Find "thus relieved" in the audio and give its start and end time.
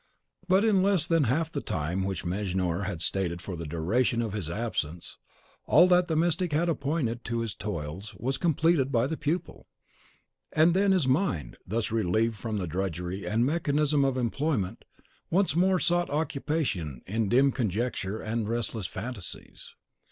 11.67-12.37